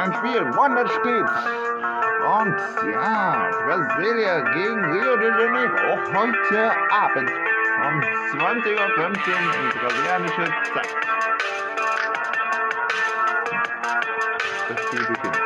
[0.00, 1.28] ein Spiel, Wonder steht.
[2.24, 8.00] Und ja, Brasilia gegen Rio de Janeiro, heute Abend um
[8.38, 9.14] 20.15 Uhr
[9.56, 10.96] in brasilianische Zeit.
[14.68, 15.39] Das Spiel beginnt.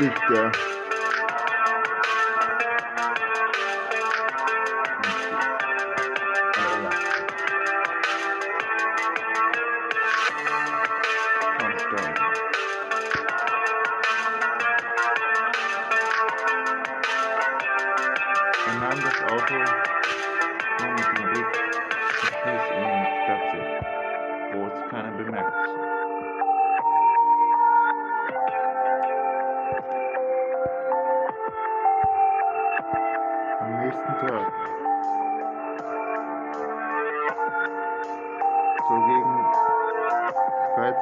[0.00, 0.73] Liegt er.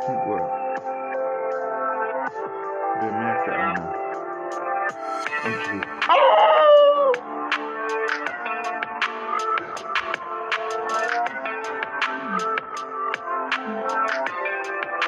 [0.02, 0.40] 13 Uhr,
[2.98, 3.94] bemerkte einer
[5.44, 5.80] und schrie.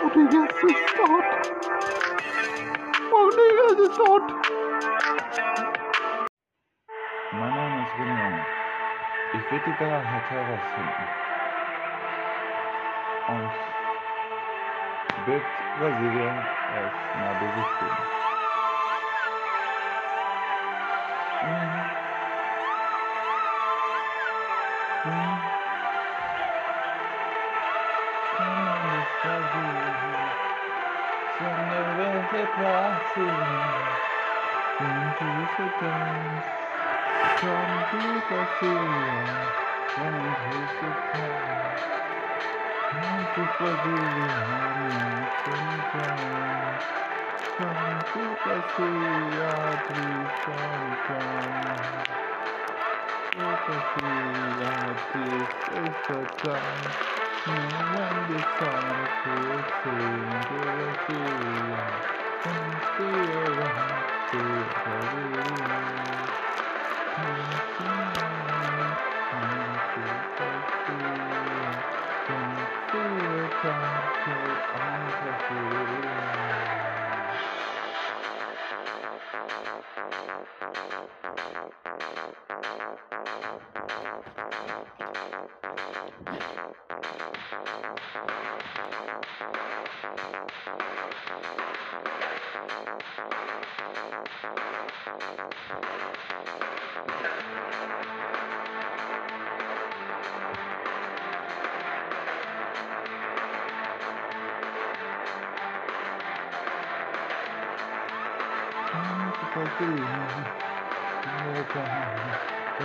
[0.03, 1.29] Rodriguez ist tot.
[3.11, 4.23] Rodriguez ist tot.
[7.33, 8.47] Mein Name ist William.
[9.33, 11.25] Ich werde die Wahrheit herausfinden.
[11.25, 11.34] Und
[15.27, 15.47] Best
[15.79, 16.37] Brazilian
[16.77, 18.15] as Nabos do
[42.95, 46.15] Quanto poderia arranhar cantar
[47.59, 49.51] Quanto passeia
[49.89, 51.27] tristancar
[53.35, 54.73] Quanto passeia
[55.11, 56.55] tristeza
[57.47, 57.59] Não
[57.99, 59.33] ande santo
[59.83, 61.83] Sendo a tua
[62.47, 63.75] Inteira
[64.31, 64.47] Te
[64.85, 65.35] poderia
[70.37, 72.04] Thank you.
[72.27, 74.63] Come to the
[75.23, 76.94] of the
[109.77, 111.77] 我感
[112.79, 112.81] 感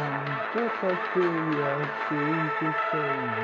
[0.51, 2.15] 不不思量，思
[2.57, 3.37] 不思量。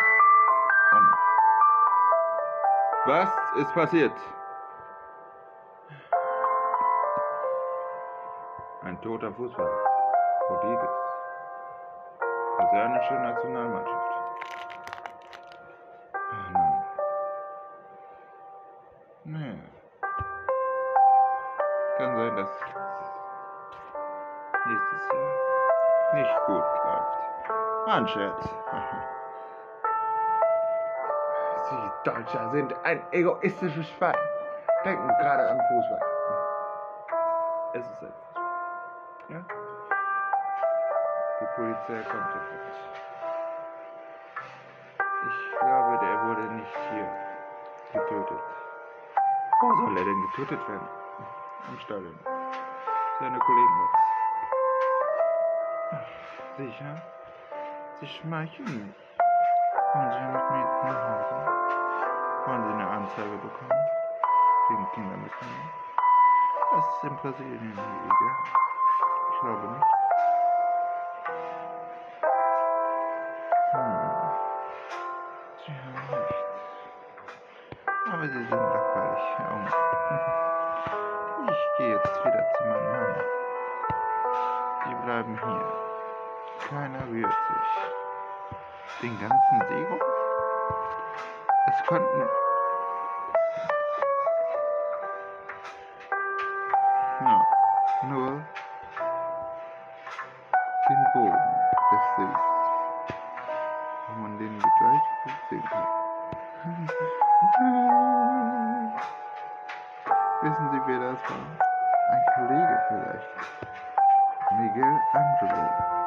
[3.06, 4.12] Was ist passiert?
[8.82, 9.78] Ein toter Fußballer.
[10.48, 10.90] Rodriguez.
[12.56, 14.12] Kasernische Nationalmannschaft.
[16.14, 16.84] Oh nein.
[19.24, 19.54] Naja.
[21.96, 22.50] Kann sein, dass
[24.66, 27.33] nächstes Jahr nicht gut läuft.
[27.86, 28.42] Mein Scherz.
[31.68, 34.16] Sie Deutscher sind ein egoistisches Schwein.
[34.84, 36.00] Denken gerade an Fußball.
[37.74, 38.44] Es ist ein Fußball.
[39.28, 39.40] Ja?
[41.40, 42.60] Die Polizei kommt sofort.
[45.26, 47.08] Ich glaube, der wurde nicht hier
[47.92, 48.42] getötet.
[49.60, 50.88] Wo soll er denn getötet werden?
[51.68, 52.18] Im Stadion.
[53.18, 53.90] Seine Kollegen waren
[56.56, 57.02] Sicher?
[58.00, 58.96] Sie schmeicheln mich.
[59.94, 61.34] Wollen Sie mit mir nach Hause?
[62.46, 63.70] Wollen Sie eine Anzeige bekommen?
[64.68, 65.70] Wegen Kindermisshandlung?
[66.74, 68.36] Das ist in Brasilien illegal.
[69.32, 69.93] Ich glaube nicht.
[89.02, 90.00] Den ganzen Seehof?
[91.66, 92.28] Es konnten.
[97.20, 97.42] Ja,
[98.04, 98.42] nur
[100.88, 101.54] den Boden
[101.90, 102.38] des Sees,
[104.08, 105.88] wo man den gleich gut sehen kann.
[110.42, 111.46] Wissen Sie, wer das war?
[112.10, 113.28] Ein Kollege vielleicht.
[114.52, 116.03] Miguel Angelo.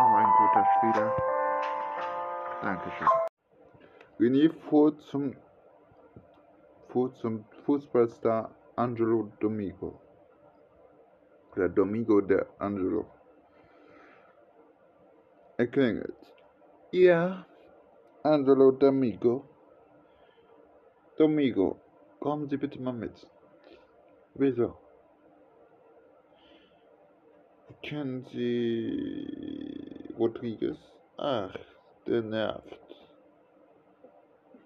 [0.00, 1.12] Auch ein guter Spieler.
[2.62, 3.06] Dankeschön.
[4.18, 5.36] René fuhr zum,
[6.88, 10.00] fuhr zum Fußballstar Angelo Domingo.
[11.54, 13.04] Der Domingo der Angelo.
[15.58, 16.16] Er klingelt.
[16.92, 17.44] Ja,
[18.22, 19.44] Angelo Domingo.
[21.18, 21.76] Domingo,
[22.20, 23.28] kommen Sie bitte mal mit.
[24.32, 24.78] Wieso?
[27.82, 29.69] Kennen Sie
[30.20, 30.76] Rodriguez?
[31.16, 31.56] Ach,
[32.06, 32.78] der nervt.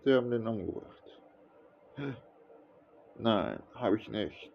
[0.05, 1.21] Sie haben den umgebracht.
[3.15, 4.53] Nein, habe ich nicht.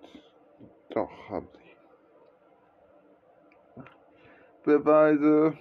[0.89, 1.77] Doch, haben Sie.
[4.65, 5.57] Beweise.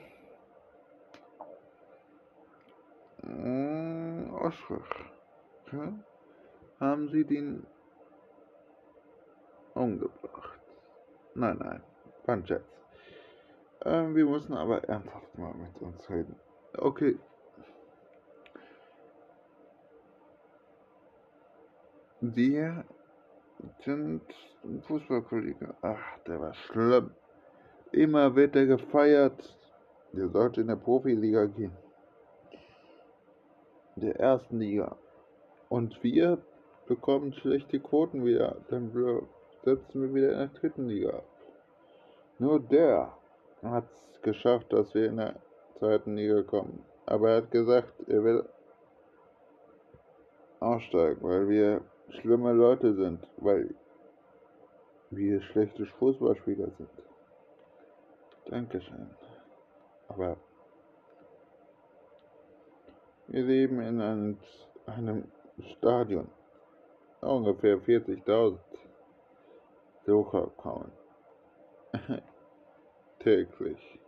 [3.22, 4.90] Hm, Oschwach.
[5.70, 5.92] Ja?
[6.80, 7.64] Haben Sie den
[9.74, 10.58] umgebracht?
[11.34, 11.82] Nein, nein,
[12.26, 12.77] war.
[13.84, 16.36] Ähm, wir müssen aber ernsthaft mal mit uns reden.
[16.76, 17.18] Okay.
[22.20, 22.84] Wir
[23.84, 24.22] sind
[24.64, 25.74] ein Fußballkollege.
[25.82, 27.12] Ach, der war schlimm.
[27.92, 29.56] Immer wird er gefeiert.
[30.12, 31.76] Der sollte in der Profiliga gehen.
[33.94, 34.96] In der ersten Liga.
[35.68, 36.38] Und wir
[36.86, 38.56] bekommen schlechte Quoten wieder.
[38.68, 38.90] Dann
[39.64, 41.22] setzen wir wieder in der dritten Liga.
[42.38, 43.17] Nur der
[43.62, 45.36] hat es geschafft, dass wir in der
[45.78, 46.84] zweiten Liga kommen.
[47.06, 48.48] Aber er hat gesagt, er will
[50.60, 51.80] aussteigen, weil wir
[52.20, 53.74] schlimme Leute sind, weil
[55.10, 56.90] wir schlechte Fußballspieler sind.
[58.46, 59.10] Dankeschön.
[60.08, 60.36] Aber
[63.28, 64.38] wir leben in einem,
[64.86, 65.30] einem
[65.76, 66.28] Stadion.
[67.20, 68.58] Ungefähr 40.000
[70.04, 70.92] Besucher kommen.
[73.20, 73.98] täglich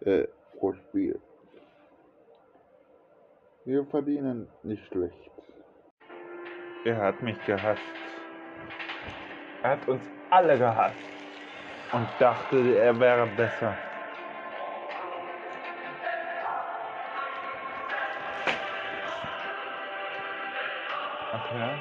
[0.00, 0.24] äh,
[0.58, 1.20] pro Spiel.
[3.64, 5.30] Wir verdienen nicht schlecht.
[6.84, 7.82] Er hat mich gehasst.
[9.62, 10.96] Er hat uns alle gehasst
[11.92, 13.76] und dachte, er wäre besser.
[21.32, 21.80] Okay.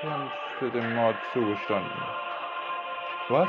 [0.00, 2.02] Wir haben für den Mord zugestanden.
[3.28, 3.48] Was?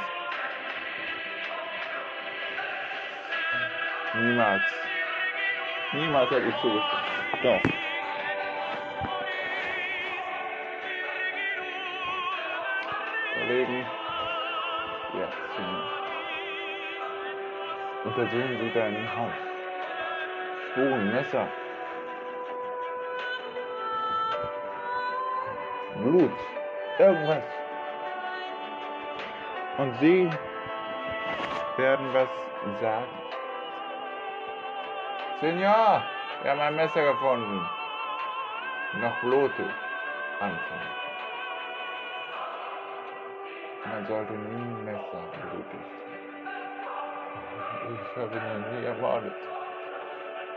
[4.14, 4.64] Niemals.
[5.94, 7.04] Niemals hätte ich zugestimmt.
[7.44, 7.62] Doch.
[13.34, 13.86] Kollegen,
[15.14, 15.82] jetzt hm.
[18.06, 19.34] untersuchen Sie dein Haus.
[20.72, 21.48] Spuren, Messer.
[25.98, 26.32] Blut.
[26.98, 27.44] Irgendwas.
[29.78, 30.30] Und Sie
[31.78, 32.30] werden was
[32.82, 33.19] sagen.
[35.42, 36.04] Senor,
[36.42, 37.66] wir haben ein Messer gefunden.
[39.00, 39.66] Noch blutig.
[40.42, 41.00] Anfangen.
[43.86, 45.80] Man sollte nie ein Messer blutig
[47.94, 49.34] Ich habe ihn nie ermordet.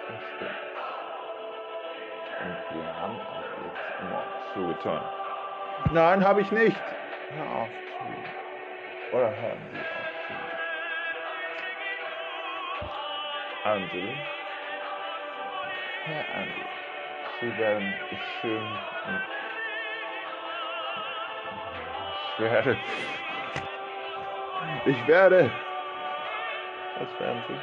[0.08, 0.50] Das stimmt.
[2.40, 5.02] Und wir haben auch jetzt Mord zugetan.
[5.92, 6.82] Nein, habe ich nicht.
[7.30, 9.16] Hör auf zu.
[9.16, 10.10] Oder hören Sie auf
[13.62, 13.68] zu.
[13.68, 14.41] Angel.
[16.04, 16.70] Herr Angel,
[17.40, 18.88] Sie werden schön
[22.14, 22.82] ich werde.
[24.84, 25.60] Ich werde.
[26.94, 27.62] Was werden Sie?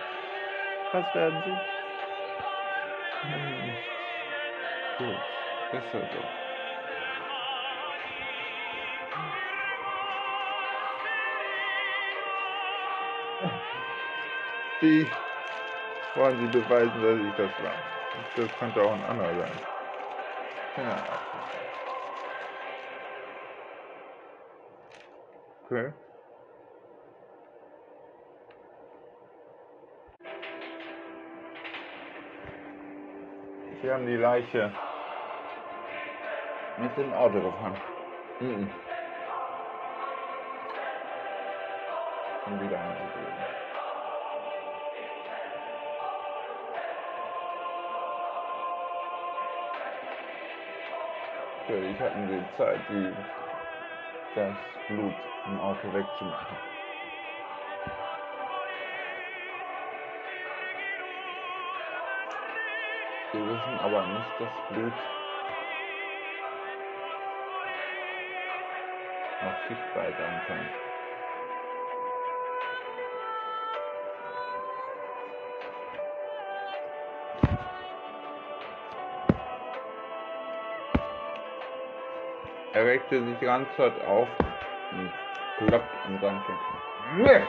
[0.92, 1.62] Was werden Sie?
[3.22, 3.78] Hm,
[4.94, 5.26] Gut,
[5.72, 6.32] besser so.
[14.82, 15.14] Wie
[16.14, 17.99] wollen Sie beweisen, dass ich das war?
[18.36, 19.62] Das könnte auch ein anderer sein.
[20.78, 21.20] Ja.
[25.66, 25.94] Okay.
[33.82, 34.74] Sie haben die Leiche
[36.78, 37.82] mit dem Auto gefahren.
[38.40, 38.72] Mhm.
[42.44, 42.99] Schon wieder angegeben.
[51.70, 53.16] Natürlich hatten sie Zeit, die,
[54.34, 54.58] das
[54.88, 55.14] Blut
[55.46, 56.58] im Auto wegzumachen.
[63.32, 64.94] Wir wissen aber nicht, dass Blut
[69.42, 70.89] auch sichtbar sein
[82.80, 84.30] Er regte sich ganz hart auf
[84.94, 85.12] und
[85.58, 86.56] klopft am Sandchen.
[87.18, 87.42] Nee!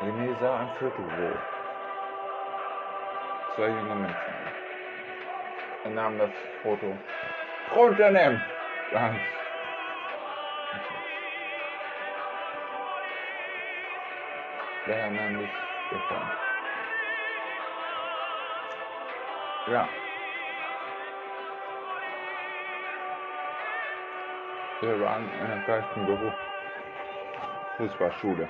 [0.00, 1.36] René sah ein Viertel wo
[3.56, 4.16] zwei junge Menschen.
[5.82, 6.30] Er nahm das
[6.62, 6.96] Foto
[7.74, 8.40] runternehmen.
[8.92, 9.43] Ganz.
[14.86, 15.48] Der nahm sich
[15.90, 16.20] davon.
[19.66, 19.88] Ja.
[24.80, 26.32] Wir waren in einem gleichen Büro.
[27.78, 28.46] Das war Schule.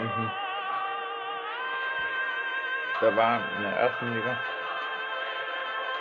[0.00, 0.30] Mhm.
[3.00, 4.36] Da war in der ersten Liga.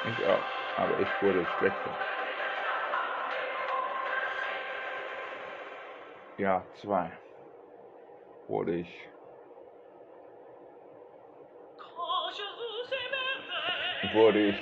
[0.05, 0.58] Ich auch.
[0.79, 1.91] Aber ich wurde schlechter.
[6.37, 7.11] Ja, zwei.
[8.47, 9.09] Wurde ich.
[14.13, 14.55] Wurde ich.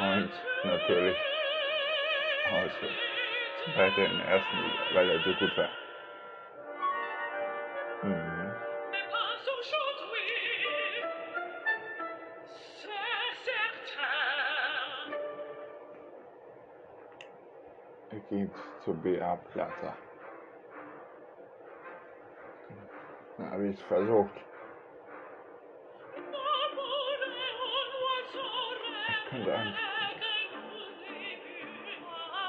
[0.00, 0.30] Und
[0.64, 1.16] natürlich
[2.50, 3.07] heute
[3.74, 4.56] weiter der ersten
[5.08, 5.68] er so gut war.
[8.02, 8.54] Mhm.
[18.10, 18.50] Er ging
[18.84, 19.96] zu BA Plaza.
[23.36, 23.50] Da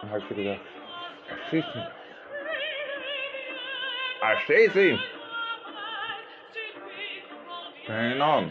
[0.04, 0.78] ich habe gedacht,
[1.51, 1.88] erschieß ihn.
[4.22, 5.00] Erschieß ihn!
[7.88, 8.44] Genau.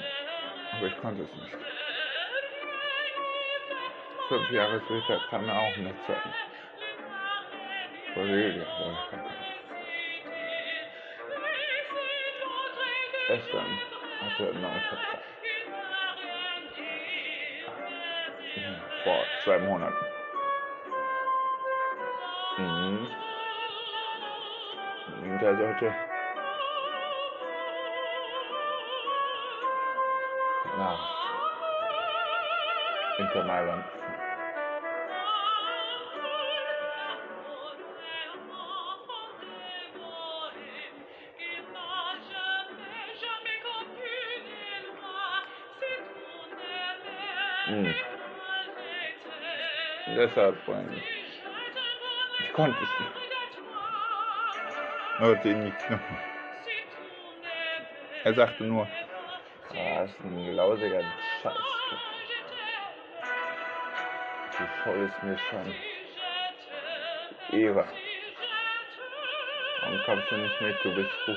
[0.73, 1.57] Aber ich konnte es nicht.
[4.29, 5.95] Fünf Jahre später kam er auch nicht.
[8.15, 8.67] Kollege,
[13.29, 13.79] Gestern
[14.25, 14.83] hatte er einen neuen.
[19.05, 20.18] Vor zwei Monaten.
[22.59, 23.07] Mhm.
[25.41, 25.95] Der sollte
[30.77, 30.99] nach
[33.19, 33.85] Inter Mailand.
[47.69, 47.95] Mhm.
[50.17, 51.05] Deshalb wollen ich.
[51.05, 51.18] Ich
[52.59, 53.13] konnte es nicht.
[55.21, 55.77] Wollte ihn nicht.
[58.25, 61.03] Er sagte nur, ah, das ist ein lausiger
[61.41, 61.55] Scheiß.
[64.59, 65.73] Wie voll ist mir schon.
[67.53, 67.85] Eva.
[69.83, 70.85] Warum kommst du nicht mit?
[70.85, 71.37] Du bist gut.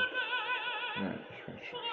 [1.02, 1.86] Nee, ich bin schlecht.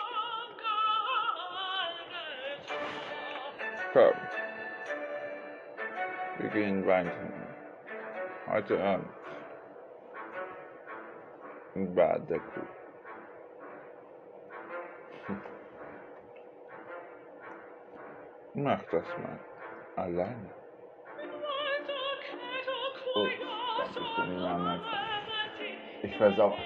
[3.93, 4.15] Komm.
[6.39, 7.13] Wir gehen weiter.
[8.47, 9.18] Heute Abend.
[15.27, 15.43] Hm.
[18.55, 19.39] Mach das mal.
[19.97, 20.51] Alleine.
[23.15, 23.27] Oh,
[23.79, 24.83] da bist du nicht mehr an meinem
[26.03, 26.57] Ich versau.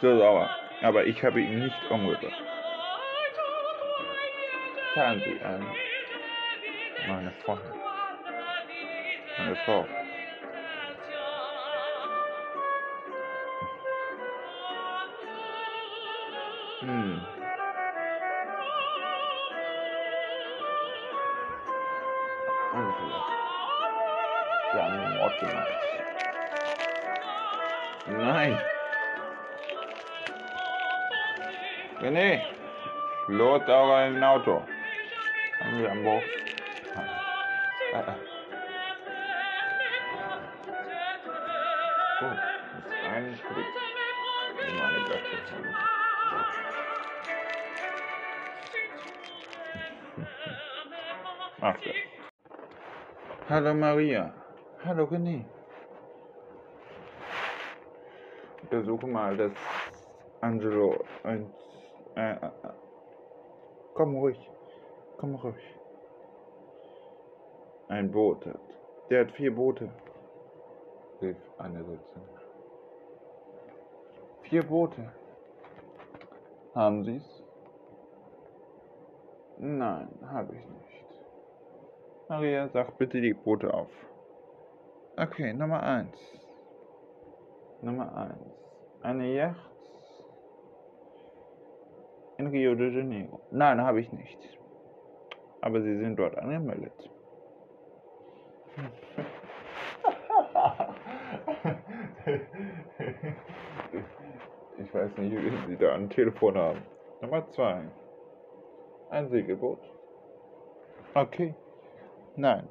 [0.00, 0.48] So sauer.
[0.82, 2.42] Aber ich habe ihn nicht umgebracht.
[4.94, 5.66] Zahlen Sie an.
[7.08, 7.72] Meine Freundin.
[9.38, 9.86] Meine Frau.
[16.80, 17.20] Hm.
[24.72, 25.68] Wir haben einen Mord gemacht.
[28.06, 28.77] Nein!
[32.00, 32.44] René!
[33.28, 34.62] Auch ein Auto.
[35.58, 36.22] Haben wir am Bauch.
[36.94, 38.14] Ah, ah.
[42.20, 42.24] Oh.
[53.50, 54.32] Hallo Maria.
[54.84, 55.44] Hallo René.
[58.70, 59.52] Besuche mal das
[60.40, 61.04] Angelo.
[61.24, 61.50] Ein,
[62.18, 62.50] äh, äh,
[63.94, 64.50] komm ruhig.
[65.18, 65.78] Komm ruhig.
[67.88, 68.60] Ein Boot hat.
[69.08, 69.88] Der hat vier Boote.
[71.22, 72.22] Rief eine Sitzung.
[74.42, 75.12] Vier Boote.
[76.74, 77.44] Haben Sie's?
[79.58, 80.88] Nein, habe ich nicht.
[82.28, 83.90] Maria, sag bitte die Boote auf.
[85.16, 86.16] Okay, Nummer eins.
[87.82, 88.54] Nummer eins.
[89.02, 89.77] Eine Yacht
[92.38, 93.40] in Rio de Janeiro.
[93.50, 94.58] Nein, habe ich nicht.
[95.60, 97.10] Aber sie sind dort angemeldet.
[104.78, 106.82] Ich weiß nicht, wie Sie da ein Telefon haben.
[107.20, 107.82] Nummer zwei.
[109.10, 109.80] Ein Segelboot.
[111.14, 111.54] Okay.
[112.36, 112.68] Nein.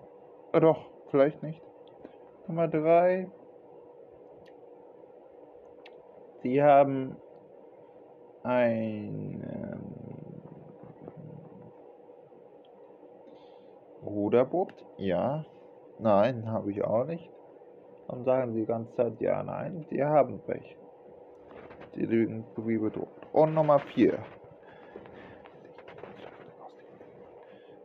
[0.53, 1.62] Oh, doch, vielleicht nicht.
[2.47, 3.30] Nummer drei.
[6.41, 7.17] Sie haben
[8.43, 9.57] ein
[14.08, 14.74] Ruderboot?
[14.98, 15.46] Ja.
[16.00, 17.30] Nein, habe ich auch nicht.
[18.08, 19.86] Dann sagen sie die ganze Zeit ja, nein.
[19.89, 20.78] Sie haben Pech.
[21.93, 23.10] Sie lügen wie bedroht.
[23.34, 24.20] Und Nummer 4.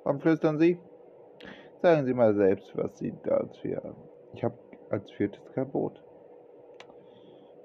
[0.05, 0.79] Warum flüstern Sie?
[1.81, 4.03] Sagen Sie mal selbst, was Sie da als vier haben.
[4.35, 4.59] Ich habe
[4.91, 6.03] als viertes kein Boot.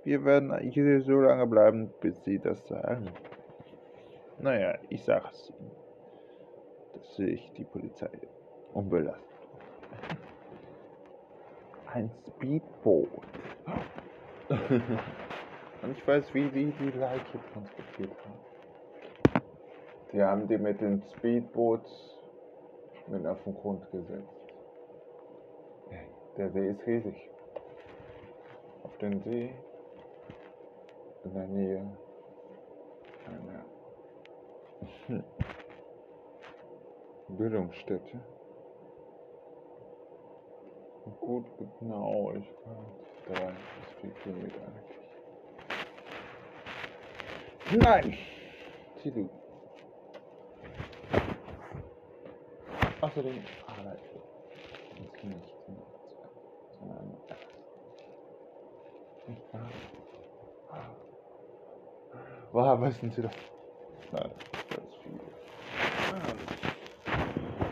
[0.04, 3.10] Wir werden hier so lange bleiben, bis Sie das sagen.
[4.40, 5.72] Naja, ich sage es Ihnen.
[6.94, 8.10] Das sehe ich die Polizei
[8.78, 9.24] unbelastet.
[11.92, 13.10] Ein Speedboot.
[15.82, 19.42] Und ich weiß, wie die die Leiche transportiert haben.
[20.14, 21.86] Die haben die mit dem Speedboot
[23.08, 24.38] mit auf den Grund gesetzt.
[26.38, 27.30] Der See ist riesig.
[28.84, 29.56] Auf dem See
[31.24, 31.98] in der Nähe
[33.26, 33.66] einer
[37.30, 38.22] Bildungsstätte.
[41.20, 41.46] Gut
[41.80, 42.46] Genauigkeit.
[43.26, 44.98] Drei bis vier Kilometer eigentlich.
[47.84, 48.18] Nein!
[49.04, 49.30] Sie lügen.
[53.02, 54.00] Außerdem arbeite
[54.90, 55.48] ich nicht
[56.80, 57.18] sondern
[59.52, 59.70] wahr?
[62.52, 63.34] Woher wissen Sie das?
[64.12, 64.32] Nein,
[64.70, 65.20] das ist viel.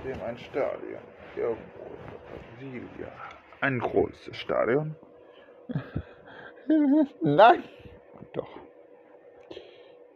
[0.04, 1.02] Dem ein Stadion.
[1.36, 1.85] Irgendwo
[2.66, 3.12] Brasilia.
[3.62, 4.96] Ein großes Stadion.
[7.22, 7.64] Nein!
[8.34, 8.50] Doch.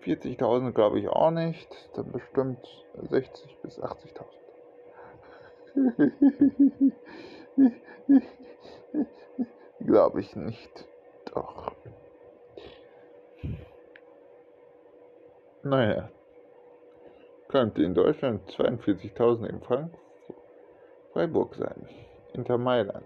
[0.03, 1.69] 40.000 glaube ich auch nicht.
[1.95, 2.67] Dann bestimmt
[3.09, 4.25] 60 bis 80.000.
[9.85, 10.88] glaube ich nicht.
[11.33, 11.73] Doch.
[15.63, 16.09] Naja.
[17.49, 19.93] Könnte in Deutschland 42.000 in Frank
[21.13, 21.88] Freiburg sein.
[22.33, 23.05] Inter Mailand.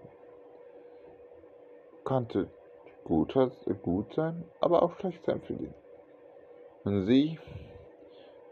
[2.04, 2.50] Könnte
[3.04, 3.34] gut,
[3.82, 5.72] gut sein, aber auch schlecht sein für die.
[6.84, 7.38] Und Sie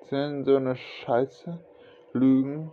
[0.08, 1.58] sind so eine Scheiße,
[2.12, 2.72] lügen.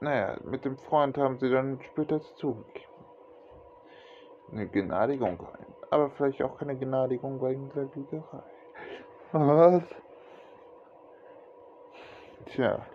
[0.00, 2.84] Naja, mit dem Freund haben Sie dann später zugegeben.
[4.52, 5.66] Eine Gnadigung rein.
[5.90, 8.42] Aber vielleicht auch keine Gnadigung wegen der Lügerei.
[9.32, 9.82] Was?
[12.46, 12.86] Tja,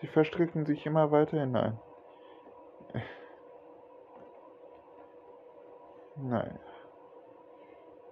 [0.00, 1.78] Sie verstricken sich immer weiter hinein.
[6.20, 6.58] Nein.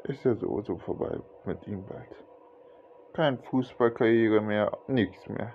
[0.05, 2.15] Ist ja sowieso vorbei mit ihm bald.
[3.13, 5.53] Kein Fußballkarriere mehr, nichts mehr.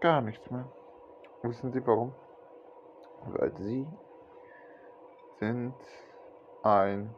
[0.00, 0.70] Gar nichts mehr.
[1.42, 2.12] Wissen Sie warum?
[3.26, 3.86] Weil Sie
[5.38, 5.74] sind
[6.62, 7.14] ein,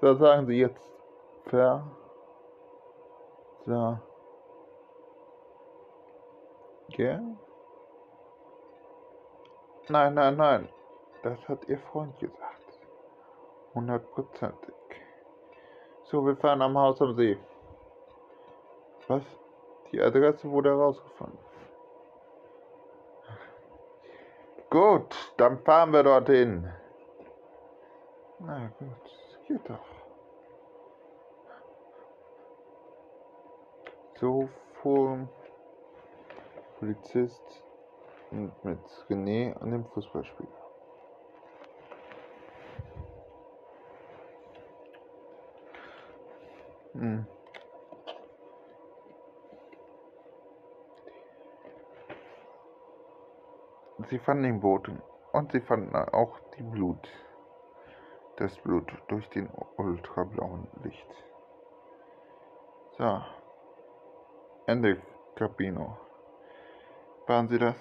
[0.00, 0.80] so sagen Sie jetzt,
[1.46, 1.84] Ver,
[3.66, 3.98] so,
[6.88, 7.20] ja?
[9.88, 10.68] Nein, nein, nein,
[11.22, 12.53] das hat Ihr Freund gesagt.
[13.74, 14.74] Hundertprozentig.
[16.04, 17.36] So, wir fahren am Haus am See.
[19.08, 19.22] Was?
[19.90, 21.38] Die Adresse wurde herausgefunden.
[24.70, 26.68] Gut, dann fahren wir dorthin.
[28.38, 29.78] Na gut, geht doch.
[34.20, 35.28] So fuhr
[36.78, 37.62] Polizist
[38.30, 40.48] mit René an dem Fußballspiel.
[46.94, 47.26] Hm.
[54.10, 55.02] Sie fanden den Boden
[55.32, 57.08] und sie fanden auch die Blut,
[58.36, 61.08] das Blut durch den ultrablauen Licht.
[62.96, 63.22] So,
[64.66, 65.02] Ende
[65.34, 65.98] Capino.
[67.26, 67.76] Waren Sie das?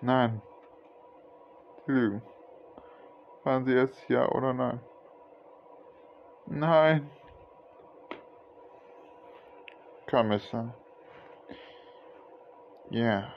[0.00, 0.42] Nein.
[1.86, 2.22] Sie lügen.
[3.44, 4.80] Waren Sie es, ja oder nein?
[6.46, 7.10] Nein.
[10.12, 10.74] Kommissar.
[12.90, 13.32] Ja.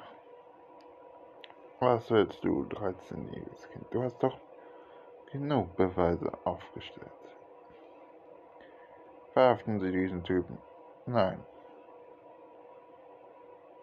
[1.80, 3.86] Was willst du, 13-jähriges Kind?
[3.92, 4.38] Du hast doch
[5.32, 7.10] genug Beweise aufgestellt.
[9.32, 10.58] Verhaften Sie diesen Typen.
[11.06, 11.42] Nein.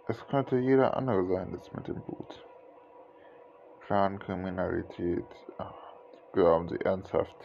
[0.08, 2.46] Es könnte jeder andere sein, das mit dem Blut.
[3.86, 5.24] Clankriminalität.
[6.34, 7.36] Glauben Sie ernsthaft.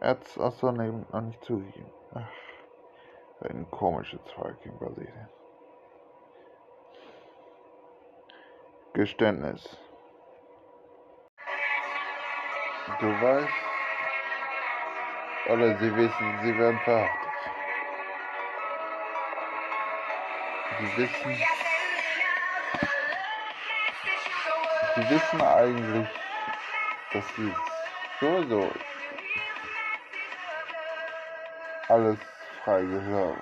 [0.00, 1.90] Er hat es außerdem noch nicht zugegeben.
[2.14, 2.32] Ach,
[3.40, 5.28] ein komisches Zeug in Brasilien.
[8.94, 9.76] Geständnis.
[12.98, 13.48] Du weißt,
[15.48, 17.32] oder sie wissen, sie werden verhaftet.
[20.78, 21.36] Sie wissen,
[24.94, 26.08] sie wissen eigentlich,
[27.12, 27.54] dass sie
[28.20, 28.70] sowieso
[31.88, 32.18] alles
[32.66, 33.38] frei gehört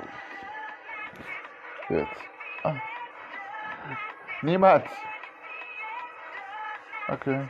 [1.88, 2.08] wird.
[2.62, 2.76] Ah.
[4.42, 4.90] Niemals!
[7.08, 7.48] Okay.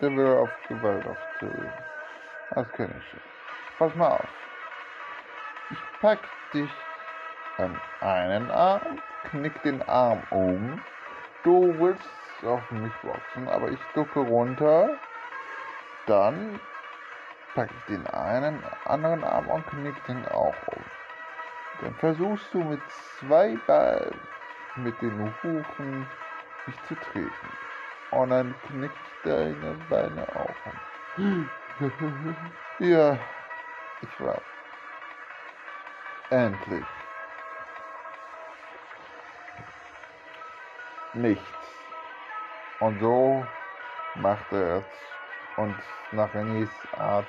[0.00, 1.72] Der will auf Gewalt aufzuüben.
[2.50, 3.20] Das kenne ich schon.
[3.78, 4.28] Pass mal auf.
[5.70, 6.20] Ich pack
[6.54, 6.70] dich
[7.58, 10.82] an einen Arm, knick den Arm um.
[11.42, 12.08] Du willst
[12.42, 14.96] auf mich boxen, aber ich ducke runter.
[16.06, 16.58] Dann
[17.58, 20.84] pack ich den einen anderen Arm und knick den auch um.
[21.80, 22.80] Dann versuchst du mit
[23.18, 24.14] zwei Ballen
[24.76, 26.06] mit den Hufen
[26.66, 27.48] mich zu treten.
[28.12, 28.94] Und dann knickt
[29.24, 30.54] deine Beine auch
[31.18, 31.50] an.
[32.78, 33.18] ja,
[34.02, 34.40] ich war.
[36.30, 36.86] Endlich.
[41.14, 41.42] Nichts.
[42.78, 43.44] Und so
[44.14, 45.17] macht er es.
[45.58, 45.74] Und
[46.12, 47.26] nach Renés Art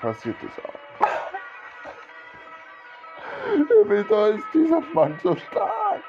[0.00, 0.80] passiert es auch.
[3.84, 6.02] Wieso ist dieser Mann so stark?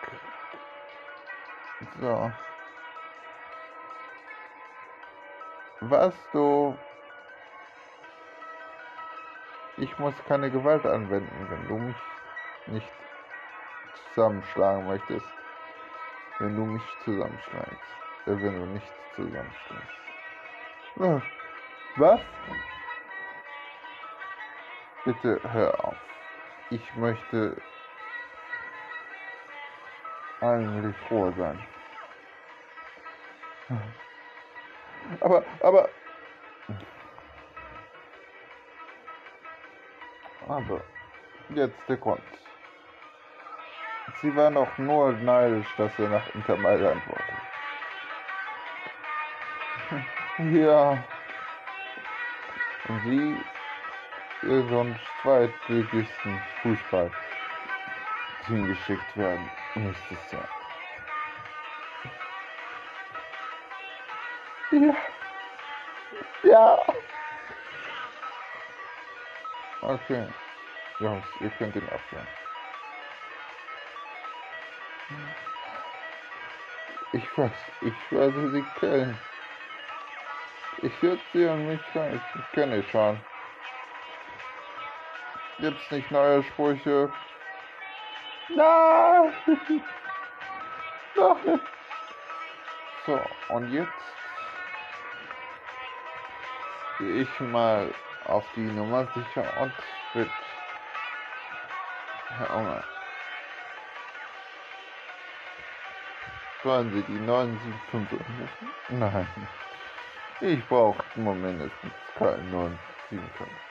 [1.99, 2.31] So.
[5.81, 6.77] Was du.
[9.75, 11.97] Ich muss keine Gewalt anwenden, wenn du mich
[12.67, 12.91] nicht
[14.13, 15.27] zusammenschlagen möchtest.
[16.39, 18.01] Wenn du mich zusammenschlägst.
[18.25, 20.01] Äh, wenn du nicht zusammenschlägst.
[20.97, 21.21] Ja.
[21.95, 22.21] Was?
[25.05, 25.95] Bitte hör auf.
[26.69, 27.57] Ich möchte
[30.41, 31.59] eigentlich froh sein.
[35.19, 35.89] Aber, aber,
[40.47, 40.81] aber,
[41.49, 42.21] jetzt der Grund.
[44.21, 47.50] Sie war noch nur neidisch, dass er nach Inter Mailand wollte.
[50.49, 50.97] Ja.
[52.87, 53.37] Und Sie
[54.47, 57.11] ihren zweitwichtigsten Fußball
[58.47, 60.49] hingeschickt werden nächstes Jahr.
[64.71, 64.95] Ja.
[66.43, 66.79] Ja.
[69.81, 70.27] Okay.
[70.99, 72.27] Jungs, ihr könnt ihn abwehren.
[77.13, 77.51] Ich weiß,
[77.81, 79.19] ich werde sie killen.
[80.83, 80.93] Ich
[81.33, 83.19] sie und mich ich kenne schon.
[85.59, 87.11] Gibt's nicht neue Sprüche?
[88.49, 89.33] Nein!
[91.15, 91.59] Nein!
[93.05, 93.91] So, und jetzt
[96.97, 97.93] gehe ich mal
[98.25, 99.73] auf die Nummer sicher und
[100.13, 100.29] wird
[102.37, 102.83] Herr Unger.
[106.63, 108.69] Wollen Sie die 975 anrufen?
[108.89, 109.27] Nein.
[110.41, 113.63] Ich brauche nur mindestens keine 975.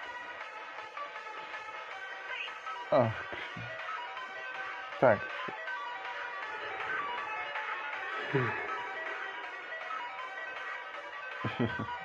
[2.91, 3.27] Ach,
[4.99, 5.55] Dankeschön.
[8.33, 8.59] Hm.